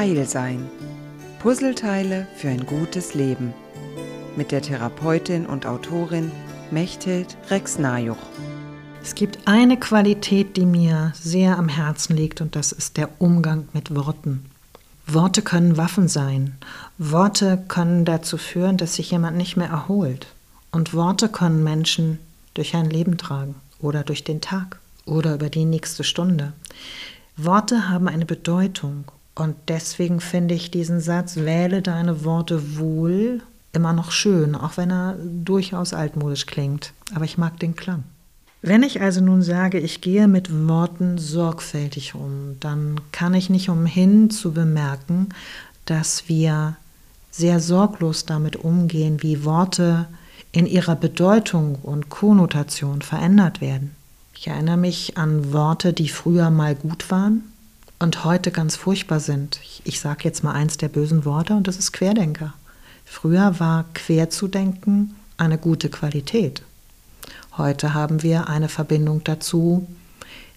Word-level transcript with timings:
Heil 0.00 0.26
sein. 0.26 0.66
Puzzleteile 1.40 2.26
für 2.34 2.48
ein 2.48 2.64
gutes 2.64 3.12
Leben. 3.12 3.52
Mit 4.34 4.50
der 4.50 4.62
Therapeutin 4.62 5.44
und 5.44 5.66
Autorin 5.66 6.32
Mechthild 6.70 7.36
Rex-Najuch. 7.50 8.16
Es 9.02 9.14
gibt 9.14 9.40
eine 9.46 9.78
Qualität, 9.78 10.56
die 10.56 10.64
mir 10.64 11.12
sehr 11.20 11.58
am 11.58 11.68
Herzen 11.68 12.16
liegt, 12.16 12.40
und 12.40 12.56
das 12.56 12.72
ist 12.72 12.96
der 12.96 13.10
Umgang 13.18 13.68
mit 13.74 13.94
Worten. 13.94 14.46
Worte 15.06 15.42
können 15.42 15.76
Waffen 15.76 16.08
sein. 16.08 16.56
Worte 16.96 17.62
können 17.68 18.06
dazu 18.06 18.38
führen, 18.38 18.78
dass 18.78 18.94
sich 18.94 19.10
jemand 19.10 19.36
nicht 19.36 19.58
mehr 19.58 19.68
erholt. 19.68 20.28
Und 20.72 20.94
Worte 20.94 21.28
können 21.28 21.62
Menschen 21.62 22.18
durch 22.54 22.74
ein 22.74 22.88
Leben 22.88 23.18
tragen 23.18 23.54
oder 23.80 24.02
durch 24.02 24.24
den 24.24 24.40
Tag 24.40 24.80
oder 25.04 25.34
über 25.34 25.50
die 25.50 25.66
nächste 25.66 26.04
Stunde. 26.04 26.54
Worte 27.36 27.90
haben 27.90 28.08
eine 28.08 28.24
Bedeutung 28.24 29.04
und 29.40 29.56
deswegen 29.68 30.20
finde 30.20 30.54
ich 30.54 30.70
diesen 30.70 31.00
Satz, 31.00 31.36
wähle 31.36 31.80
deine 31.80 32.26
Worte 32.26 32.76
wohl, 32.76 33.40
immer 33.72 33.94
noch 33.94 34.12
schön, 34.12 34.54
auch 34.54 34.76
wenn 34.76 34.90
er 34.90 35.16
durchaus 35.18 35.94
altmodisch 35.94 36.44
klingt. 36.44 36.92
Aber 37.14 37.24
ich 37.24 37.38
mag 37.38 37.58
den 37.58 37.74
Klang. 37.74 38.04
Wenn 38.60 38.82
ich 38.82 39.00
also 39.00 39.22
nun 39.22 39.40
sage, 39.40 39.78
ich 39.78 40.02
gehe 40.02 40.28
mit 40.28 40.68
Worten 40.68 41.16
sorgfältig 41.16 42.14
um, 42.14 42.56
dann 42.60 43.00
kann 43.12 43.32
ich 43.32 43.48
nicht 43.48 43.70
umhin 43.70 44.28
zu 44.28 44.52
bemerken, 44.52 45.30
dass 45.86 46.28
wir 46.28 46.76
sehr 47.30 47.60
sorglos 47.60 48.26
damit 48.26 48.56
umgehen, 48.56 49.22
wie 49.22 49.46
Worte 49.46 50.06
in 50.52 50.66
ihrer 50.66 50.96
Bedeutung 50.96 51.76
und 51.76 52.10
Konnotation 52.10 53.00
verändert 53.00 53.62
werden. 53.62 53.92
Ich 54.34 54.48
erinnere 54.48 54.76
mich 54.76 55.16
an 55.16 55.54
Worte, 55.54 55.94
die 55.94 56.10
früher 56.10 56.50
mal 56.50 56.74
gut 56.74 57.10
waren 57.10 57.49
und 58.00 58.24
heute 58.24 58.50
ganz 58.50 58.74
furchtbar 58.76 59.20
sind. 59.20 59.60
Ich, 59.62 59.82
ich 59.84 60.00
sage 60.00 60.24
jetzt 60.24 60.42
mal 60.42 60.52
eins 60.52 60.76
der 60.78 60.88
bösen 60.88 61.24
Worte 61.24 61.54
und 61.54 61.68
das 61.68 61.76
ist 61.76 61.92
Querdenker. 61.92 62.54
Früher 63.04 63.60
war 63.60 63.84
querzudenken 63.94 65.14
eine 65.36 65.58
gute 65.58 65.90
Qualität. 65.90 66.62
Heute 67.56 67.94
haben 67.94 68.22
wir 68.22 68.48
eine 68.48 68.68
Verbindung 68.68 69.22
dazu, 69.22 69.86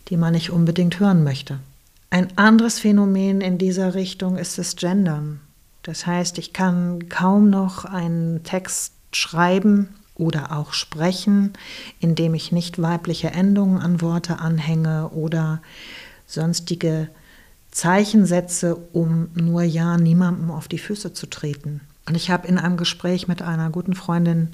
die 0.07 0.17
man 0.17 0.33
nicht 0.33 0.51
unbedingt 0.51 0.99
hören 0.99 1.23
möchte. 1.23 1.59
Ein 2.09 2.37
anderes 2.37 2.79
Phänomen 2.79 3.41
in 3.41 3.57
dieser 3.57 3.93
Richtung 3.93 4.37
ist 4.37 4.57
das 4.57 4.75
Gendern. 4.75 5.41
Das 5.83 6.05
heißt, 6.05 6.37
ich 6.37 6.53
kann 6.53 7.09
kaum 7.09 7.49
noch 7.49 7.83
einen 7.83 8.43
Text 8.43 8.93
schreiben 9.11 9.89
oder 10.15 10.55
auch 10.55 10.73
sprechen, 10.73 11.53
indem 11.99 12.35
ich 12.35 12.51
nicht 12.51 12.81
weibliche 12.81 13.31
Endungen 13.31 13.81
an 13.81 13.99
Worte 13.99 14.39
anhänge 14.39 15.09
oder 15.09 15.61
sonstige 16.25 17.09
Zeichen 17.73 18.25
setze, 18.25 18.75
um 18.75 19.29
nur 19.33 19.63
ja 19.63 19.97
niemandem 19.97 20.51
auf 20.51 20.67
die 20.67 20.77
Füße 20.77 21.13
zu 21.13 21.27
treten. 21.27 21.81
Und 22.07 22.15
ich 22.15 22.29
habe 22.29 22.47
in 22.47 22.57
einem 22.57 22.77
Gespräch 22.77 23.27
mit 23.27 23.41
einer 23.41 23.69
guten 23.69 23.95
Freundin 23.95 24.49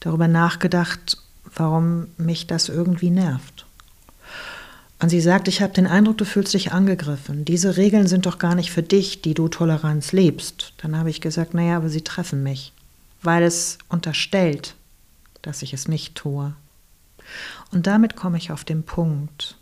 darüber 0.00 0.26
nachgedacht, 0.26 1.18
warum 1.54 2.08
mich 2.16 2.46
das 2.46 2.68
irgendwie 2.68 3.10
nervt. 3.10 3.66
Und 4.98 5.10
sie 5.10 5.20
sagt, 5.20 5.48
ich 5.48 5.60
habe 5.60 5.74
den 5.74 5.86
Eindruck, 5.86 6.16
du 6.16 6.24
fühlst 6.24 6.54
dich 6.54 6.72
angegriffen. 6.72 7.44
Diese 7.44 7.76
Regeln 7.76 8.06
sind 8.06 8.24
doch 8.24 8.38
gar 8.38 8.54
nicht 8.54 8.70
für 8.70 8.82
dich, 8.82 9.20
die 9.20 9.34
du 9.34 9.48
Toleranz 9.48 10.12
lebst. 10.12 10.72
Dann 10.78 10.96
habe 10.96 11.10
ich 11.10 11.20
gesagt, 11.20 11.52
naja, 11.52 11.76
aber 11.76 11.90
sie 11.90 12.00
treffen 12.00 12.42
mich, 12.42 12.72
weil 13.22 13.42
es 13.42 13.76
unterstellt, 13.90 14.74
dass 15.42 15.60
ich 15.60 15.74
es 15.74 15.86
nicht 15.88 16.14
tue. 16.14 16.54
Und 17.72 17.86
damit 17.86 18.16
komme 18.16 18.38
ich 18.38 18.50
auf 18.50 18.64
den 18.64 18.84
Punkt. 18.84 19.58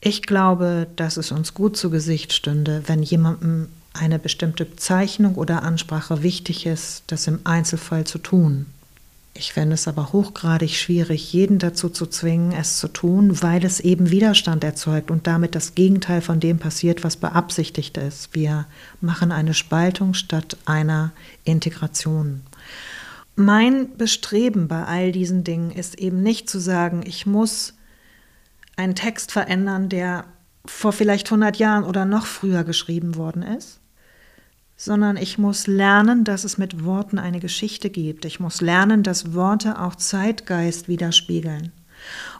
Ich 0.00 0.22
glaube, 0.22 0.86
dass 0.96 1.16
es 1.16 1.30
uns 1.30 1.52
gut 1.52 1.76
zu 1.76 1.90
Gesicht 1.90 2.32
stünde, 2.32 2.82
wenn 2.86 3.02
jemandem 3.02 3.68
eine 3.92 4.18
bestimmte 4.18 4.76
Zeichnung 4.76 5.34
oder 5.34 5.62
Ansprache 5.62 6.22
wichtig 6.22 6.64
ist, 6.64 7.02
das 7.08 7.26
im 7.26 7.40
Einzelfall 7.44 8.04
zu 8.04 8.18
tun. 8.18 8.66
Ich 9.34 9.52
fände 9.52 9.74
es 9.74 9.86
aber 9.86 10.12
hochgradig 10.12 10.76
schwierig, 10.76 11.32
jeden 11.32 11.58
dazu 11.58 11.88
zu 11.88 12.06
zwingen, 12.06 12.52
es 12.52 12.78
zu 12.78 12.88
tun, 12.88 13.42
weil 13.42 13.64
es 13.64 13.78
eben 13.80 14.10
Widerstand 14.10 14.64
erzeugt 14.64 15.10
und 15.10 15.26
damit 15.26 15.54
das 15.54 15.74
Gegenteil 15.74 16.20
von 16.20 16.40
dem 16.40 16.58
passiert, 16.58 17.04
was 17.04 17.16
beabsichtigt 17.16 17.96
ist. 17.96 18.34
Wir 18.34 18.66
machen 19.00 19.32
eine 19.32 19.54
Spaltung 19.54 20.14
statt 20.14 20.56
einer 20.64 21.12
Integration. 21.44 22.42
Mein 23.36 23.96
Bestreben 23.96 24.66
bei 24.66 24.84
all 24.84 25.12
diesen 25.12 25.44
Dingen 25.44 25.70
ist 25.70 25.98
eben 25.98 26.22
nicht 26.22 26.50
zu 26.50 26.58
sagen, 26.58 27.02
ich 27.06 27.24
muss 27.24 27.74
einen 28.80 28.94
Text 28.94 29.30
verändern, 29.30 29.88
der 29.88 30.24
vor 30.64 30.92
vielleicht 30.92 31.26
100 31.28 31.56
Jahren 31.56 31.84
oder 31.84 32.04
noch 32.04 32.26
früher 32.26 32.64
geschrieben 32.64 33.16
worden 33.16 33.42
ist, 33.42 33.80
sondern 34.76 35.16
ich 35.16 35.36
muss 35.36 35.66
lernen, 35.66 36.24
dass 36.24 36.44
es 36.44 36.56
mit 36.56 36.84
Worten 36.84 37.18
eine 37.18 37.40
Geschichte 37.40 37.90
gibt. 37.90 38.24
Ich 38.24 38.40
muss 38.40 38.62
lernen, 38.62 39.02
dass 39.02 39.34
Worte 39.34 39.78
auch 39.80 39.94
Zeitgeist 39.94 40.88
widerspiegeln. 40.88 41.72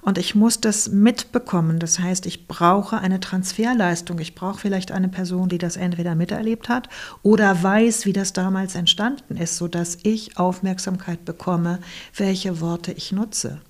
Und 0.01 0.17
ich 0.17 0.35
muss 0.35 0.59
das 0.59 0.89
mitbekommen. 0.89 1.79
Das 1.79 1.99
heißt, 1.99 2.25
ich 2.25 2.49
brauche 2.49 2.97
eine 2.99 3.21
Transferleistung. 3.21 4.19
Ich 4.19 4.35
brauche 4.35 4.59
vielleicht 4.59 4.91
eine 4.91 5.11
Person, 5.11 5.51
die 5.51 5.59
das 5.59 5.77
entweder 5.77 6.15
miterlebt 6.15 6.71
hat 6.71 6.89
oder 7.23 7.63
weiß, 7.63 8.07
wie 8.07 8.15
das 8.15 8.33
damals 8.33 8.75
entstanden 8.75 9.37
ist, 9.37 9.59
sodass 9.59 9.99
ich 10.03 10.39
Aufmerksamkeit 10.39 11.27
bekomme, 11.27 11.81
welche 12.17 12.63
Worte 12.63 12.93
ich 12.93 13.13
nutze. 13.13 13.61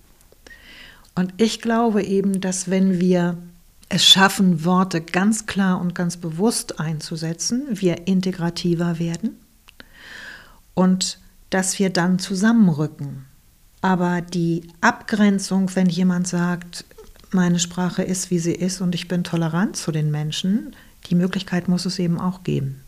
Und 1.14 1.34
ich 1.36 1.60
glaube 1.60 2.02
eben, 2.02 2.40
dass 2.40 2.70
wenn 2.70 3.00
wir 3.00 3.36
es 3.88 4.06
schaffen, 4.06 4.64
Worte 4.64 5.00
ganz 5.00 5.46
klar 5.46 5.80
und 5.80 5.94
ganz 5.94 6.16
bewusst 6.16 6.78
einzusetzen, 6.78 7.64
wir 7.70 8.06
integrativer 8.06 8.98
werden 8.98 9.36
und 10.74 11.18
dass 11.50 11.78
wir 11.78 11.90
dann 11.90 12.18
zusammenrücken. 12.18 13.26
Aber 13.82 14.20
die 14.20 14.62
Abgrenzung, 14.80 15.74
wenn 15.74 15.88
jemand 15.88 16.28
sagt, 16.28 16.84
meine 17.32 17.58
Sprache 17.58 18.02
ist, 18.02 18.30
wie 18.30 18.38
sie 18.38 18.54
ist 18.54 18.80
und 18.80 18.94
ich 18.94 19.08
bin 19.08 19.24
tolerant 19.24 19.76
zu 19.76 19.90
den 19.90 20.10
Menschen, 20.10 20.76
die 21.06 21.14
Möglichkeit 21.14 21.68
muss 21.68 21.86
es 21.86 21.98
eben 21.98 22.20
auch 22.20 22.44
geben. 22.44 22.82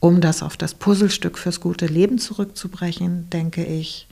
Um 0.00 0.20
das 0.20 0.42
auf 0.42 0.56
das 0.56 0.74
Puzzlestück 0.74 1.38
fürs 1.38 1.60
gute 1.60 1.86
Leben 1.86 2.18
zurückzubrechen, 2.18 3.30
denke 3.30 3.64
ich, 3.64 4.08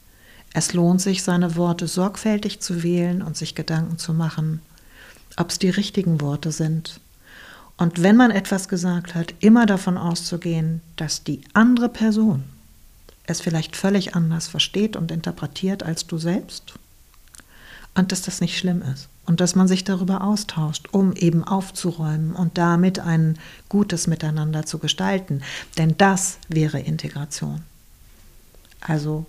es 0.53 0.73
lohnt 0.73 1.01
sich, 1.01 1.23
seine 1.23 1.57
Worte 1.57 1.87
sorgfältig 1.87 2.61
zu 2.61 2.83
wählen 2.83 3.23
und 3.23 3.37
sich 3.37 3.55
Gedanken 3.55 3.99
zu 3.99 4.13
machen, 4.13 4.61
ob 5.37 5.51
es 5.51 5.59
die 5.59 5.71
richtigen 5.71 6.21
Worte 6.21 6.51
sind. 6.51 7.01
Und 7.77 8.03
wenn 8.03 8.17
man 8.17 8.31
etwas 8.31 8.69
gesagt 8.69 9.15
hat, 9.15 9.33
immer 9.41 9.65
davon 9.65 9.97
auszugehen, 9.97 10.83
dass 10.97 11.25
die 11.25 11.41
andere 11.55 11.89
Person 11.89 12.45
es 13.27 13.41
vielleicht 13.41 13.77
völlig 13.77 14.15
anders 14.15 14.49
versteht 14.49 14.97
und 14.97 15.11
interpretiert 15.11 15.83
als 15.83 16.07
du 16.07 16.19
selbst 16.19 16.75
und 17.95 18.13
dass 18.13 18.23
das 18.23 18.41
nicht 18.41 18.59
schlimm 18.59 18.83
ist 18.83 19.09
und 19.25 19.41
dass 19.41 19.55
man 19.55 19.69
sich 19.69 19.85
darüber 19.85 20.23
austauscht, 20.25 20.89
um 20.93 21.13
eben 21.13 21.45
aufzuräumen 21.45 22.35
und 22.35 22.59
damit 22.59 22.99
ein 22.99 23.39
gutes 23.69 24.09
Miteinander 24.09 24.67
zu 24.67 24.79
gestalten. 24.79 25.43
Denn 25.79 25.95
das 25.97 26.39
wäre 26.49 26.81
Integration. 26.81 27.63
Also 28.81 29.27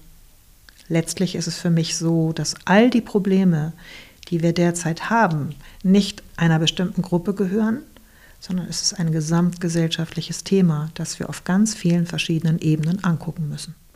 letztlich 0.92 1.36
ist 1.36 1.48
es 1.48 1.58
für 1.58 1.70
mich 1.70 1.96
so, 1.96 2.34
dass 2.34 2.56
all 2.66 2.90
die 2.90 3.02
Probleme, 3.02 3.74
die 4.28 4.44
wir 4.44 4.54
derzeit 4.54 5.10
haben, 5.10 5.56
nicht 5.84 6.22
einer 6.38 6.60
bestimmten 6.60 7.02
Gruppe 7.02 7.34
gehören, 7.34 7.82
sondern 8.40 8.68
es 8.68 8.82
ist 8.82 9.00
ein 9.00 9.12
gesamtgesellschaftliches 9.12 10.44
Thema, 10.44 10.90
das 10.96 11.20
wir 11.20 11.30
auf 11.30 11.44
ganz 11.44 11.74
vielen 11.74 12.06
verschiedenen 12.06 12.60
Ebenen 12.60 13.04
angucken 13.04 13.48
müssen. 13.48 13.76